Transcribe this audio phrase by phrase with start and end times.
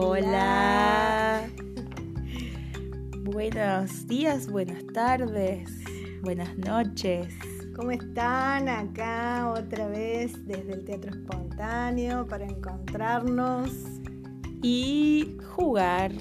[0.00, 1.42] Hola.
[3.24, 5.68] Buenos días, buenas tardes,
[6.22, 7.34] buenas noches.
[7.74, 8.68] ¿Cómo están?
[8.68, 13.72] Acá otra vez desde el Teatro Espontáneo para encontrarnos
[14.62, 16.12] y jugar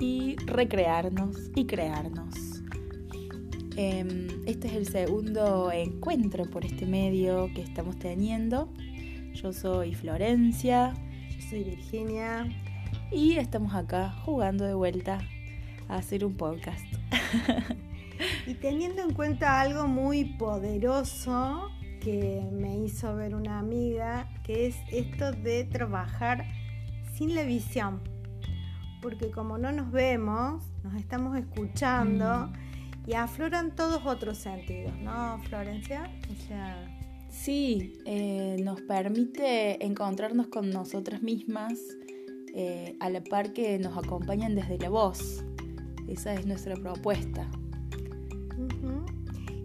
[0.00, 2.64] y recrearnos y crearnos.
[3.76, 8.72] Em, este es el segundo encuentro por este medio que estamos teniendo.
[9.34, 10.94] Yo soy Florencia.
[11.30, 12.48] Yo soy Virginia.
[13.14, 15.18] Y estamos acá jugando de vuelta
[15.86, 16.86] a hacer un podcast.
[18.46, 21.68] y teniendo en cuenta algo muy poderoso
[22.00, 26.46] que me hizo ver una amiga, que es esto de trabajar
[27.12, 28.00] sin la visión.
[29.02, 33.10] Porque como no nos vemos, nos estamos escuchando mm.
[33.10, 36.10] y afloran todos otros sentidos, ¿no, Florencia?
[36.30, 36.98] O sea...
[37.28, 41.80] Sí, eh, nos permite encontrarnos con nosotras mismas
[42.54, 45.42] eh, a la par que nos acompañan desde la voz.
[46.06, 47.48] Esa es nuestra propuesta.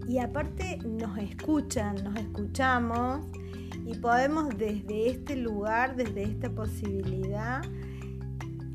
[0.07, 3.25] Y aparte nos escuchan, nos escuchamos
[3.85, 7.61] y podemos desde este lugar, desde esta posibilidad,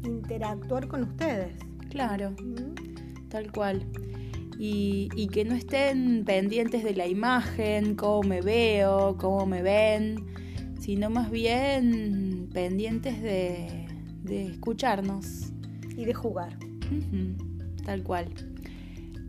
[0.05, 1.55] interactuar con ustedes.
[1.88, 2.34] Claro,
[3.30, 3.86] tal cual.
[4.58, 10.27] Y, y, que no estén pendientes de la imagen, cómo me veo, cómo me ven,
[10.78, 13.86] sino más bien pendientes de,
[14.23, 15.53] de escucharnos.
[15.97, 16.59] Y de jugar.
[17.84, 18.29] tal cual.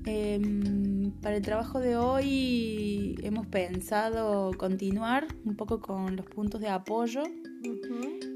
[0.06, 6.68] Em, para el trabajo de hoy hemos pensado continuar un poco con los puntos de
[6.68, 7.24] apoyo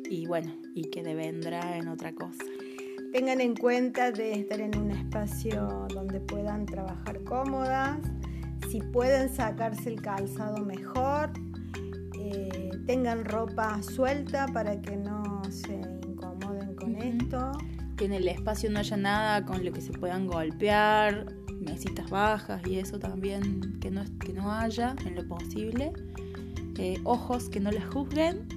[0.10, 2.44] y bueno, y que vendrá en otra cosa.
[3.12, 8.00] Tengan en cuenta de estar en un espacio donde puedan trabajar cómodas,
[8.70, 11.32] si pueden sacarse el calzado mejor,
[12.20, 15.87] eh, tengan ropa suelta para que no se
[17.02, 17.52] esto.
[17.96, 21.26] Que en el espacio no haya nada con lo que se puedan golpear,
[21.60, 25.94] mesitas bajas y eso también que no, que no haya en lo posible.
[26.78, 28.48] Eh, ojos que no les juzguen.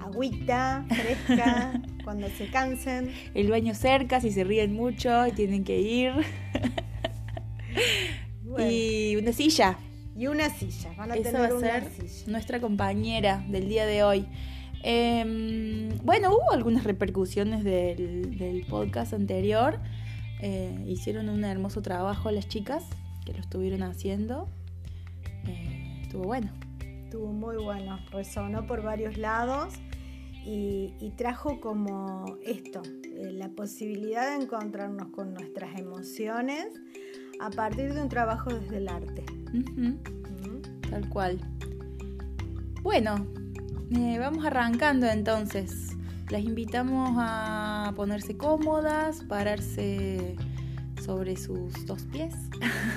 [0.00, 3.12] Agüita fresca cuando se cansen.
[3.34, 6.12] El baño cerca si se ríen mucho y tienen que ir.
[8.58, 9.78] Y una silla.
[10.16, 10.92] Y una silla.
[10.96, 11.90] Van a tener va a ser
[12.26, 14.26] nuestra compañera del día de hoy.
[14.82, 19.78] Em, bueno, hubo algunas repercusiones del, podcast anterior.
[20.40, 22.84] Eh, hicieron un hermoso trabajo las chicas
[23.24, 24.48] que lo estuvieron haciendo.
[25.46, 26.52] Eh, estuvo bueno.
[27.04, 27.98] Estuvo muy bueno.
[28.10, 29.74] Resonó por varios lados
[30.44, 36.66] y, trajo como esto, eh, la posibilidad de encontrarnos con nuestras emociones
[37.40, 39.24] a partir de un trabajo desde el arte.
[40.90, 41.38] Tal cual.
[42.82, 43.26] Bueno,
[43.96, 45.96] eh, vamos arrancando entonces.
[46.30, 50.36] Las invitamos a ponerse cómodas, pararse
[51.02, 52.34] sobre sus dos pies.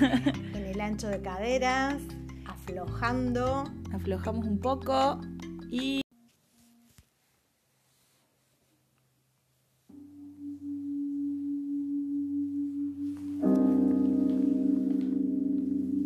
[0.54, 1.96] en el ancho de caderas,
[2.46, 3.64] aflojando.
[3.92, 5.20] Aflojamos un poco
[5.70, 6.00] y...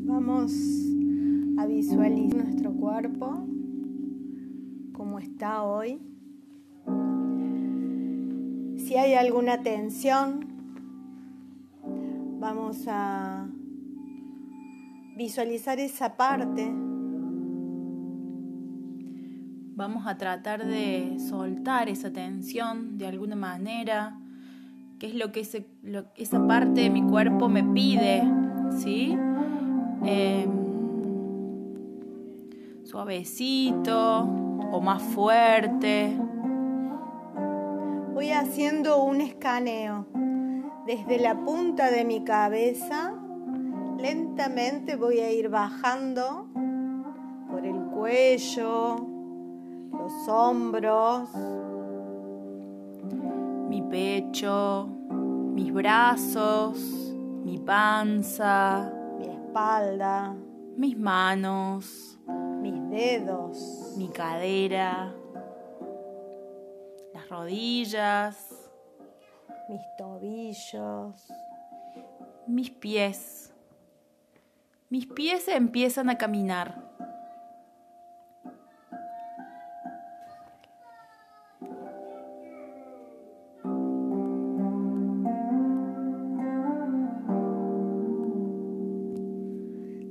[0.06, 0.52] Vamos
[1.58, 3.46] a visualizar nuestro cuerpo
[5.20, 6.00] está hoy.
[8.78, 10.46] Si hay alguna tensión,
[12.40, 13.46] vamos a
[15.16, 16.72] visualizar esa parte.
[19.76, 24.18] Vamos a tratar de soltar esa tensión de alguna manera,
[24.98, 28.22] que es lo que esa parte de mi cuerpo me pide,
[28.78, 29.16] ¿sí?
[30.04, 30.59] Em,
[32.90, 34.22] suavecito
[34.72, 36.12] o más fuerte.
[38.12, 40.06] Voy haciendo un escaneo.
[40.86, 43.14] Desde la punta de mi cabeza,
[43.96, 46.48] lentamente voy a ir bajando
[47.48, 48.96] por el cuello,
[49.92, 51.28] los hombros,
[53.68, 54.88] mi pecho,
[55.54, 57.14] mis brazos,
[57.44, 60.34] mi panza, mi espalda,
[60.76, 62.19] mis manos,
[62.60, 63.94] mis dedos.
[63.96, 65.14] Mi cadera,
[67.14, 68.70] las rodillas,
[69.68, 71.32] mis tobillos,
[72.46, 73.52] mis pies.
[74.88, 76.90] Mis pies empiezan a caminar.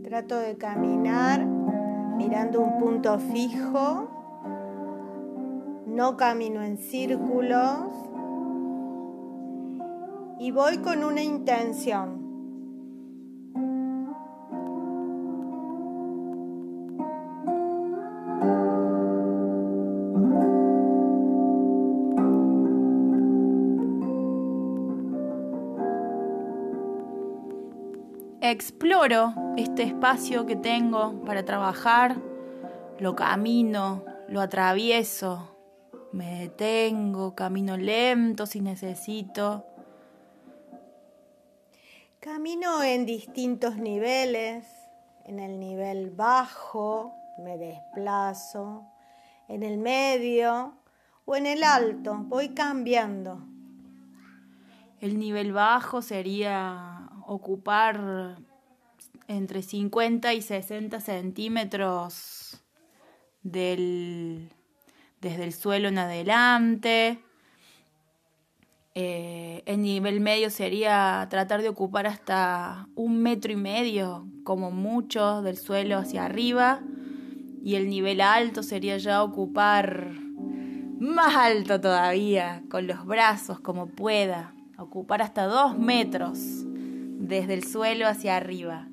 [0.04, 1.39] Trato de caminar
[2.48, 4.08] un punto fijo,
[5.86, 7.90] no camino en círculos,
[10.40, 12.30] y voy con una intención.
[28.42, 32.18] exploro este espacio que tengo para trabajar,
[33.00, 35.56] lo camino, lo atravieso,
[36.12, 39.66] me detengo, camino lento si necesito.
[42.20, 44.66] Camino en distintos niveles,
[45.26, 48.86] en el nivel bajo me desplazo,
[49.48, 50.74] en el medio
[51.24, 53.46] o en el alto, voy cambiando.
[55.00, 58.38] El nivel bajo sería ocupar
[59.28, 62.39] entre 50 y 60 centímetros
[63.44, 64.50] del,
[65.22, 67.20] desde el suelo en adelante.
[68.96, 75.42] Eh, el nivel medio sería tratar de ocupar hasta un metro y medio, como mucho,
[75.42, 76.82] del suelo hacia arriba.
[77.64, 80.12] Y el nivel alto sería ya ocupar
[81.00, 86.40] más alto todavía, con los brazos como pueda, ocupar hasta dos metros
[87.20, 88.90] desde el suelo hacia arriba.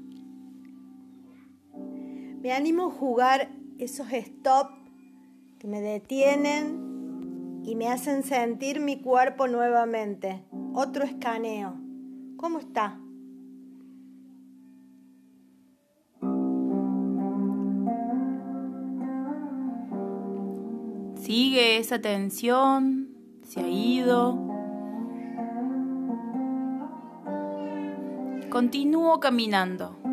[2.42, 4.70] Me animo a jugar esos stop
[5.58, 10.44] que me detienen y me hacen sentir mi cuerpo nuevamente.
[10.74, 11.74] Otro escaneo.
[12.36, 13.00] ¿Cómo está?
[21.16, 23.08] Sigue esa tensión,
[23.42, 24.38] se ha ido.
[28.48, 30.05] Continúo caminando.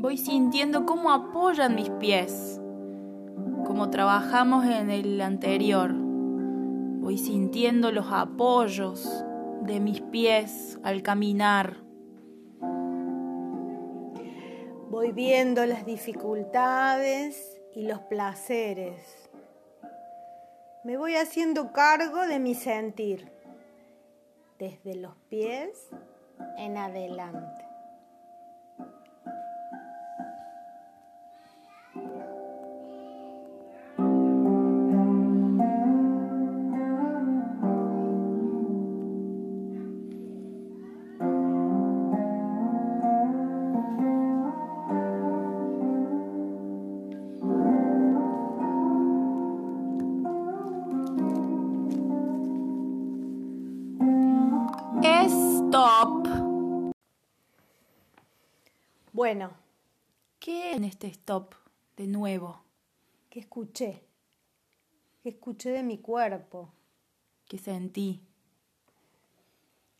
[0.00, 2.58] Voy sintiendo cómo apoyan mis pies,
[3.66, 5.92] como trabajamos en el anterior.
[5.92, 9.06] Voy sintiendo los apoyos
[9.60, 11.76] de mis pies al caminar.
[14.88, 19.28] Voy viendo las dificultades y los placeres.
[20.82, 23.30] Me voy haciendo cargo de mi sentir,
[24.58, 25.90] desde los pies
[26.56, 27.69] en adelante.
[59.20, 59.52] Bueno.
[60.38, 61.52] ¿Qué en este stop
[61.94, 62.64] de nuevo?
[63.28, 64.02] ¿Qué escuché?
[65.22, 66.72] ¿Qué escuché de mi cuerpo?
[67.46, 68.22] ¿Qué sentí?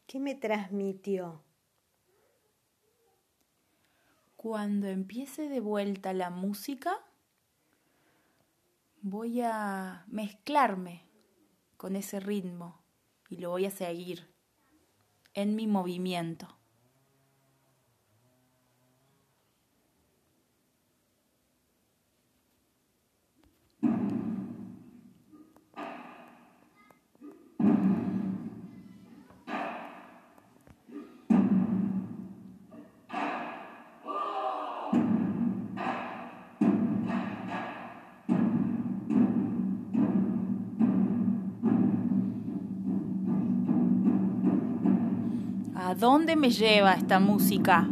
[0.07, 1.43] ¿Qué me transmitió?
[4.37, 6.97] Cuando empiece de vuelta la música,
[9.03, 11.05] voy a mezclarme
[11.77, 12.81] con ese ritmo
[13.29, 14.33] y lo voy a seguir
[15.35, 16.60] en mi movimiento.
[45.91, 47.89] ¿A dónde me lleva esta música?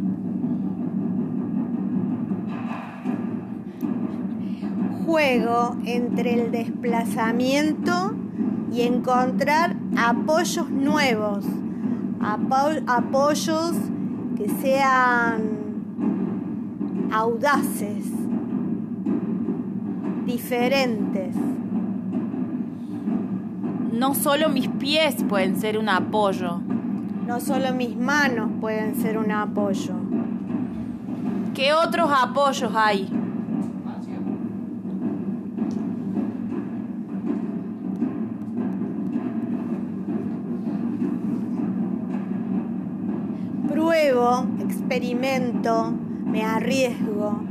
[5.05, 8.15] Juego entre el desplazamiento
[8.71, 11.43] y encontrar apoyos nuevos,
[12.21, 13.73] apoyos
[14.37, 15.41] que sean
[17.11, 18.05] audaces,
[20.25, 21.35] diferentes.
[23.91, 26.61] No solo mis pies pueden ser un apoyo,
[27.29, 29.93] no solo mis manos pueden ser un apoyo.
[31.53, 33.07] ¿Qué otros apoyos hay?
[43.67, 45.91] Pruebo, experimento,
[46.25, 47.48] me arriesgo.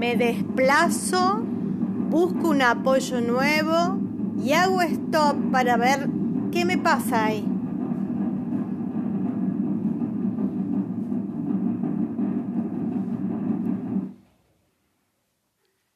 [0.00, 1.42] Me desplazo,
[2.08, 3.98] busco un apoyo nuevo
[4.42, 6.08] y hago stop para ver
[6.50, 7.46] qué me pasa ahí.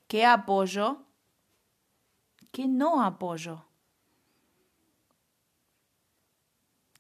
[0.07, 0.99] ¿Qué apoyo?
[2.53, 3.65] ¿Qué no apoyo?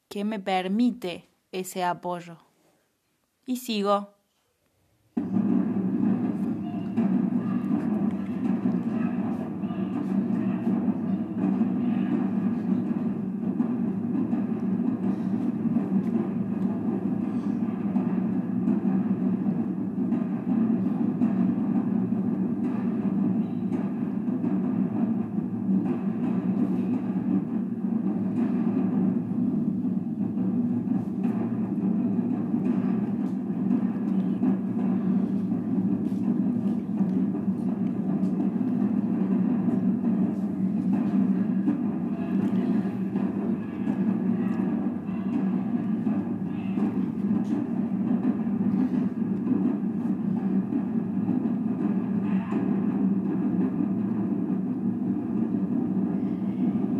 [0.08, 2.38] ¿Qué me permite ese apoyo?
[3.44, 4.14] Y sigo.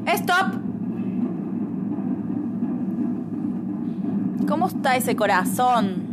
[0.06, 0.54] ¡Stop!
[4.94, 6.06] ¿Cómo está ese corazón?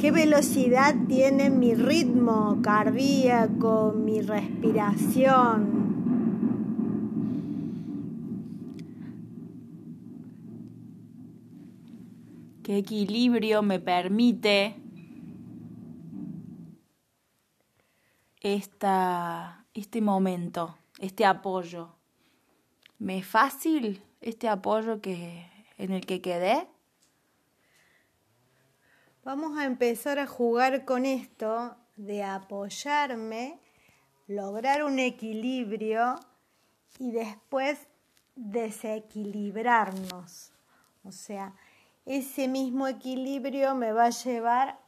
[0.00, 5.84] ¿Qué velocidad tiene mi ritmo cardíaco, mi respiración?
[12.62, 14.74] ¿Qué equilibrio me permite
[18.40, 21.90] esta, este momento, este apoyo?
[22.98, 25.46] ¿Me es fácil este apoyo que,
[25.76, 26.66] en el que quedé?
[29.24, 33.58] Vamos a empezar a jugar con esto de apoyarme,
[34.26, 36.16] lograr un equilibrio
[36.98, 37.88] y después
[38.36, 40.52] desequilibrarnos.
[41.04, 41.54] O sea,
[42.04, 44.78] ese mismo equilibrio me va a llevar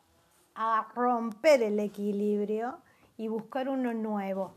[0.55, 2.83] a romper el equilibrio
[3.17, 4.53] y buscar uno nuevo.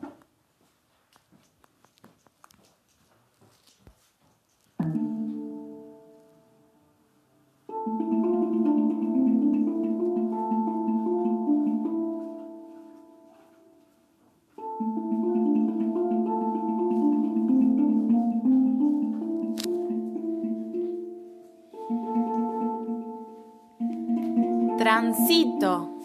[24.99, 25.95] Transito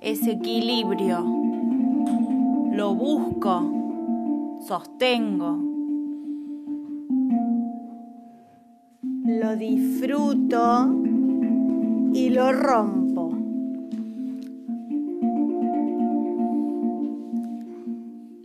[0.00, 1.24] ese equilibrio,
[2.72, 5.56] lo busco, sostengo.
[9.26, 10.92] Lo disfruto
[12.12, 13.30] y lo rompo.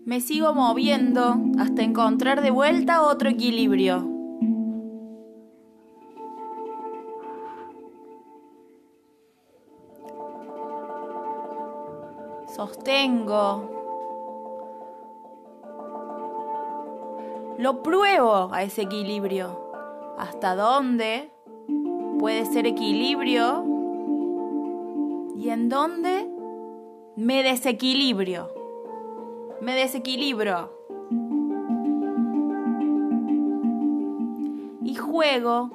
[0.06, 4.15] Me sigo moviendo hasta encontrar de vuelta otro equilibrio.
[12.56, 13.70] Sostengo,
[17.58, 19.60] lo pruebo a ese equilibrio.
[20.18, 21.32] ¿Hasta dónde
[22.18, 23.66] puede ser equilibrio?
[25.36, 26.30] ¿Y en dónde
[27.18, 28.50] me desequilibrio?
[29.60, 30.72] Me desequilibro.
[34.82, 35.72] Y juego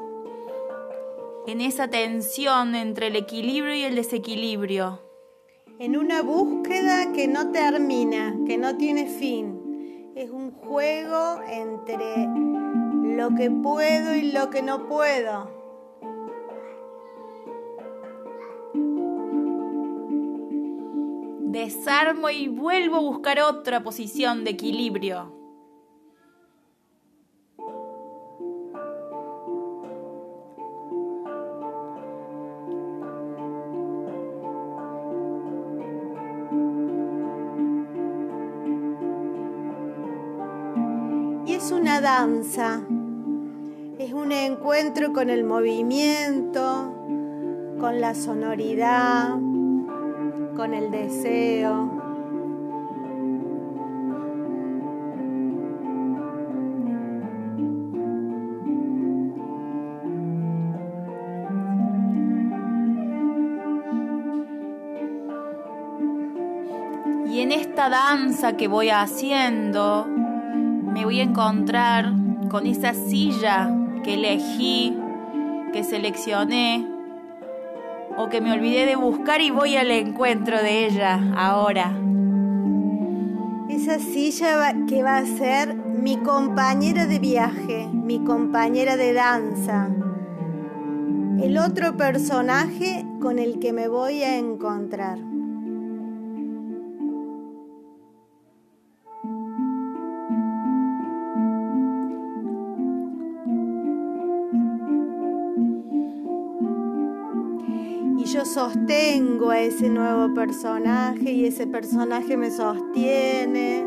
[1.46, 5.10] en esa tensión entre el equilibrio y el desequilibrio
[5.80, 10.12] en una búsqueda que no termina, que no tiene fin.
[10.14, 12.28] Es un juego entre
[13.16, 15.50] lo que puedo y lo que no puedo.
[21.50, 25.39] Desarmo y vuelvo a buscar otra posición de equilibrio.
[42.00, 42.80] Danza,
[43.99, 46.95] es un encuentro con el movimiento,
[47.78, 49.30] con la sonoridad,
[50.57, 52.00] con el deseo.
[67.26, 70.07] Y en esta danza que voy haciendo,
[70.92, 72.12] me voy a encontrar
[72.50, 73.70] con esa silla
[74.02, 74.97] que elegí,
[75.73, 76.87] que seleccioné,
[78.16, 81.97] o que me olvidé de buscar y voy al encuentro de ella ahora.
[83.68, 89.88] Esa silla que va a ser mi compañera de viaje, mi compañera de danza,
[91.40, 95.29] el otro personaje con el que me voy a encontrar.
[108.24, 113.86] Yo sostengo a ese nuevo personaje y ese personaje me sostiene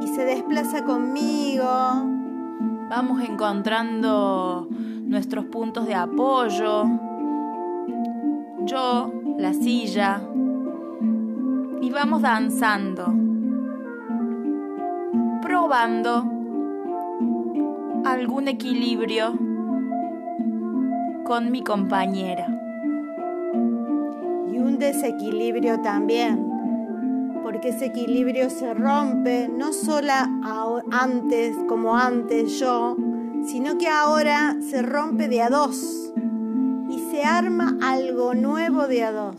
[0.00, 1.64] y se desplaza conmigo.
[2.88, 6.84] Vamos encontrando nuestros puntos de apoyo.
[8.64, 10.22] Yo, la silla.
[11.80, 13.12] Y vamos danzando.
[15.42, 16.24] Probando
[18.04, 19.34] algún equilibrio
[21.24, 22.55] con mi compañera
[24.76, 26.46] desequilibrio también,
[27.42, 30.12] porque ese equilibrio se rompe no solo
[30.90, 32.96] antes como antes yo,
[33.46, 36.12] sino que ahora se rompe de a dos
[36.90, 39.36] y se arma algo nuevo de a dos.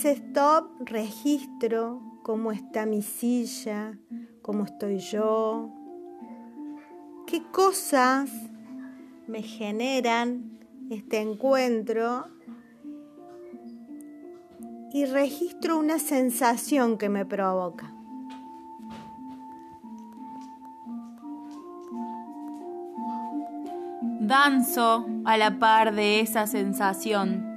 [0.00, 3.98] Ese stop registro cómo está mi silla,
[4.40, 5.68] cómo estoy yo,
[7.26, 8.30] qué cosas
[9.26, 10.58] me generan
[10.90, 12.28] este encuentro
[14.90, 17.92] y registro una sensación que me provoca.
[24.22, 27.49] danzo a la par de esa sensación.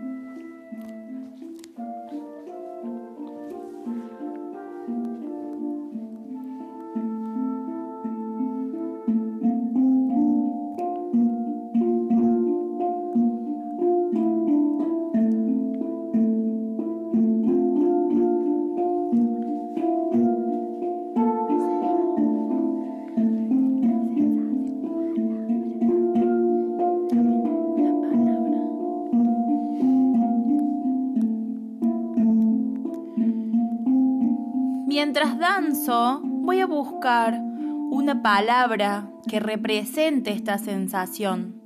[37.31, 41.61] Una palabra que represente esta sensación.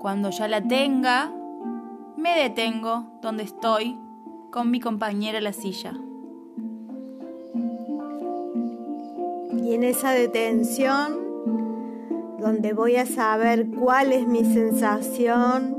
[0.00, 1.32] Cuando ya la tenga,
[2.16, 3.96] me detengo donde estoy
[4.50, 5.94] con mi compañera en la silla.
[9.62, 11.18] Y en esa detención,
[12.40, 15.76] donde voy a saber cuál es mi sensación,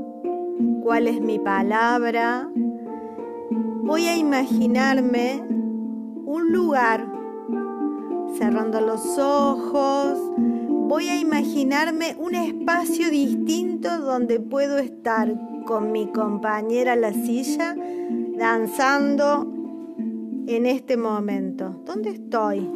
[0.82, 2.48] cuál es mi palabra,
[3.82, 5.42] voy a imaginarme
[6.24, 7.11] un lugar,
[8.38, 16.96] cerrando los ojos, voy a imaginarme un espacio distinto donde puedo estar con mi compañera
[16.96, 17.74] la silla
[18.36, 19.46] danzando
[20.46, 21.82] en este momento.
[21.84, 22.68] ¿Dónde estoy?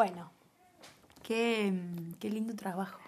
[0.00, 0.32] Bueno.
[1.22, 1.70] Qué,
[2.18, 2.98] qué lindo trabajo.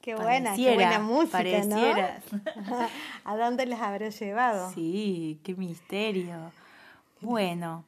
[0.00, 2.22] Qué buena, qué buena música, pareciera.
[3.24, 4.72] ¿A dónde les habré llevado?
[4.72, 6.50] Sí, qué misterio.
[7.20, 7.84] Bueno,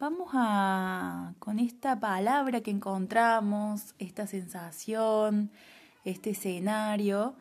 [0.00, 5.52] vamos a con esta palabra que encontramos, esta sensación,
[6.04, 7.36] este escenario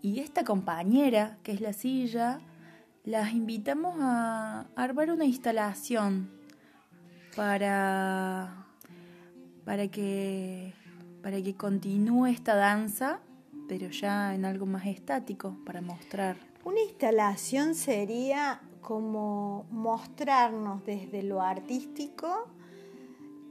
[0.00, 2.40] y esta compañera que es la silla,
[3.04, 6.32] las invitamos a armar una instalación
[7.36, 8.61] para
[9.64, 10.74] para que,
[11.22, 13.20] para que continúe esta danza,
[13.68, 16.36] pero ya en algo más estático, para mostrar.
[16.64, 22.48] Una instalación sería como mostrarnos desde lo artístico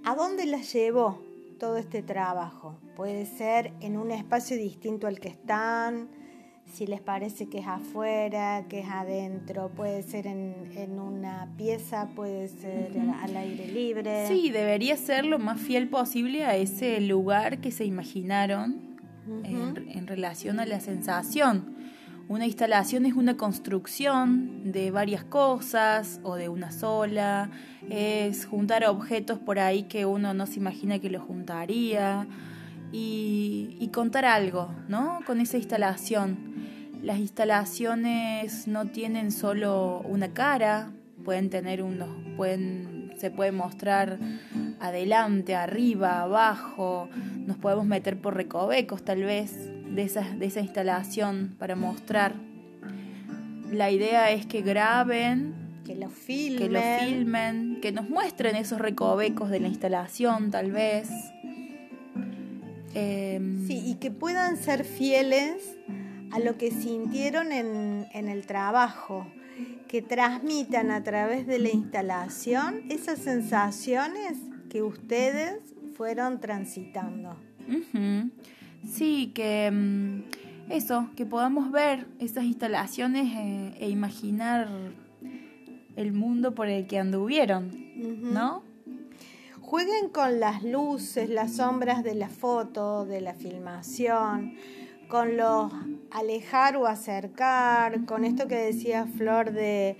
[0.03, 1.21] a dónde la llevó
[1.59, 2.75] todo este trabajo.
[2.95, 6.09] Puede ser en un espacio distinto al que están,
[6.71, 10.55] si les parece que es afuera, que es adentro, puede ser en,
[10.99, 14.27] una pieza, puede ser al aire libre.
[14.27, 18.97] Sí, debería ser lo más fiel posible a ese lugar que se imaginaron
[19.43, 21.75] en, relación a la sensación.
[22.27, 27.49] Una instalación es una construcción de varias cosas o de una sola,
[27.89, 32.27] es juntar objetos por ahí que uno no se imagina que lo juntaría
[32.91, 35.19] y, contar algo, ¿no?
[35.25, 36.37] Con esa instalación.
[37.03, 40.91] Las instalaciones no tienen solo una cara,
[41.25, 44.17] pueden tener unos, pueden, se puede mostrar
[44.79, 47.09] adelante, arriba, abajo,
[47.45, 49.53] nos podemos meter por recovecos tal vez
[49.93, 52.33] de esa, de esa instalación para mostrar.
[53.71, 55.53] La idea es que graben,
[55.85, 60.71] que lo filmen, que, lo filmen, que nos muestren esos recovecos de la instalación tal
[60.71, 61.09] vez.
[62.93, 65.77] Em, sí, y que puedan ser fieles
[66.31, 69.27] a lo que sintieron en, en el trabajo,
[69.87, 74.37] que transmitan a través de la instalación esas sensaciones
[74.69, 75.59] que ustedes
[75.95, 77.35] fueron transitando.
[78.89, 84.69] Sí, que mm, eso, que podamos ver esas instalaciones eh, e imaginar
[85.95, 87.69] el mundo por el que anduvieron,
[88.21, 88.63] ¿no?
[89.71, 94.55] Jueguen con las luces, las sombras de la foto, de la filmación,
[95.07, 95.71] con los
[96.11, 99.95] alejar o acercar, con esto que decía Flor de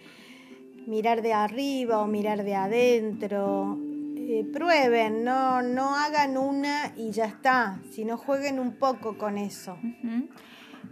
[0.88, 3.80] mirar de arriba o mirar de adentro,
[4.18, 9.78] eh, prueben, no, no hagan una y ya está, sino jueguen un poco con eso.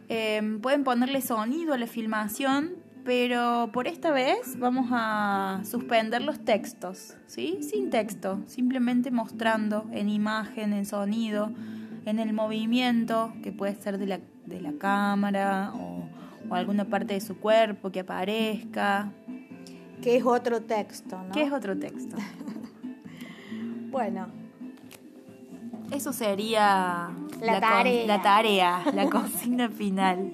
[0.08, 6.40] Em, pueden ponerle sonido a la filmación, pero por esta vez vamos a suspender los
[6.44, 7.60] textos, ¿sí?
[7.62, 11.52] Sin texto, simplemente mostrando en imagen, en sonido,
[12.06, 16.08] en el movimiento, que puede ser de la, de la cámara o,
[16.50, 19.12] o alguna parte de su cuerpo que aparezca.
[20.02, 21.32] Que es otro texto, ¿no?
[21.32, 22.18] Que es otro texto.
[23.92, 24.28] Bueno.
[25.92, 27.10] Eso sería
[27.42, 28.06] la, tarea.
[28.06, 30.32] la tarea, la cocina final.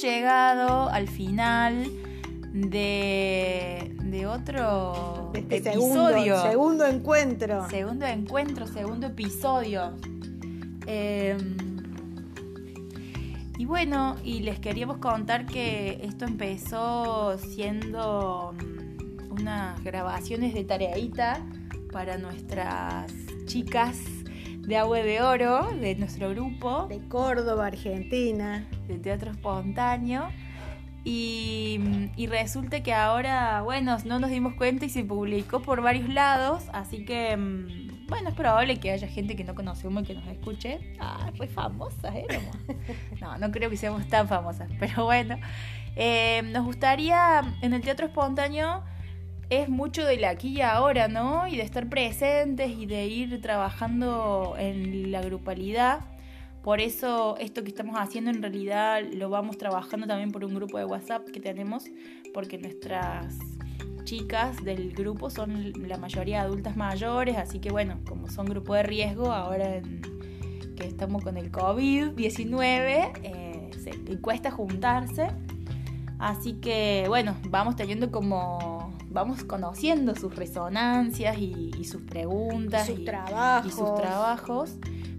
[0.00, 1.90] Hemos llegado al final
[2.52, 6.40] de, de otro este episodio.
[6.42, 7.68] Segundo, encuentro.
[7.68, 9.92] Segundo encuentro, segundo episodio.
[10.86, 11.36] Eh,
[13.58, 21.44] y bueno, y les queríamos contar que esto empezó siendo mm, unas grabaciones de tareita
[21.92, 23.12] para nuestras
[23.44, 23.98] chicas
[24.70, 26.86] de Agua de Oro, de nuestro grupo.
[26.86, 28.64] De Córdoba, Argentina.
[28.86, 30.28] De Teatro Espontáneo.
[31.02, 31.80] Y,
[32.14, 36.68] y, resulta que ahora, bueno, no nos dimos cuenta y se publicó por varios lados,
[36.72, 40.28] así que mm, bueno, es probable que haya gente que no conocemos y que nos
[40.28, 40.94] escuche.
[41.00, 42.56] Ah, re famosas éramos.
[43.20, 45.36] No, no creo que seamos tan famosas, pero bueno.
[45.96, 48.84] Eh, nos gustaría, en el teatro espontáneo,
[49.50, 51.46] es mucho del aquí y ahora, ¿no?
[51.48, 56.00] Y de estar presentes y de ir trabajando en la grupalidad.
[56.62, 60.78] Por eso esto que estamos haciendo en realidad lo vamos trabajando también por un grupo
[60.78, 61.84] de WhatsApp que tenemos,
[62.32, 63.38] porque nuestras
[64.04, 68.82] chicas del grupo son la mayoría adultas mayores, así que bueno, como son grupo de
[68.82, 69.80] riesgo, ahora
[70.76, 73.70] que estamos con el COVID-19, eh,
[74.20, 75.28] cuesta juntarse.
[76.18, 78.79] Así que bueno, vamos teniendo como,
[79.10, 83.66] vamos conociendo sus resonancias y, sus preguntas sus trabajos.
[83.66, 84.76] y sus trabajos.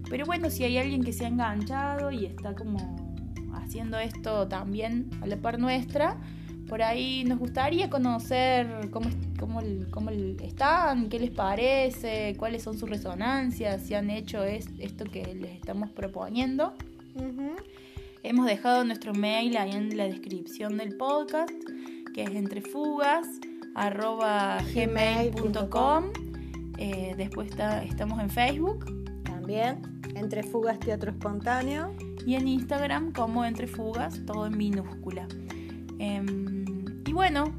[0.08, 2.96] Pero bueno, si hay alguien que se ha enganchado y está como
[3.54, 6.18] haciendo esto también a la par nuestra,
[6.68, 12.88] por ahí nos gustaría conocer cómo, cómo, cómo están, qué les parece, cuáles son sus
[12.88, 16.74] resonancias, si han hecho esto que les estamos proponiendo.
[18.22, 21.52] Hemos dejado nuestro mail ahí en la descripción del podcast,
[22.14, 22.30] que es
[23.74, 26.04] entrefugas.gmail.com.
[26.78, 27.50] Eh, después
[27.84, 28.84] estamos en Facebook.
[29.24, 31.94] También, Entrefugas Teatro Espontáneo.
[32.26, 35.26] Y en Instagram como Entrefugas, todo en minúscula.
[35.98, 36.64] Em,
[37.06, 37.52] y bueno,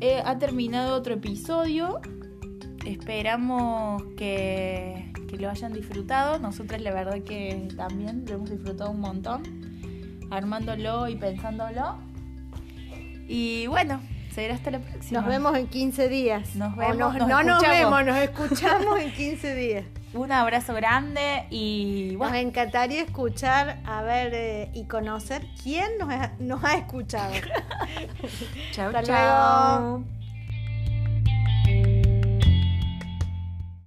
[0.00, 2.00] eh, ha terminado otro episodio.
[2.84, 6.38] Esperamos que, que, lo hayan disfrutado.
[6.38, 9.42] Nosotras la verdad que también lo hemos disfrutado un montón.
[10.30, 11.98] Armándolo y pensándolo.
[13.28, 14.00] Y bueno,
[14.50, 15.20] hasta la próxima.
[15.20, 16.54] Nos vemos en 15 días.
[16.56, 16.96] Nos vemos.
[17.16, 19.84] no nos vemos, nos escuchamos en 15 días.
[20.12, 22.34] Un abrazo grande y bueno.
[22.34, 27.32] Nos encantaría escuchar, a ver eh, y conocer quién nos ha, nos ha escuchado.
[28.72, 30.19] chao, chao.